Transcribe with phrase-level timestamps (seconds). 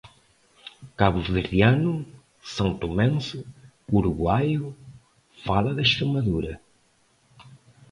[0.97, 2.03] cabo-verdiano,
[2.41, 3.45] são-tomense,
[3.91, 4.75] uruguaio,
[5.45, 6.59] fala da Estremadura